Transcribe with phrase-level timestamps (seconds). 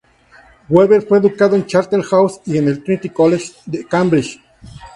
[0.67, 4.41] Weber fue educado en Charterhouse y en el Trinity College de Cambridge.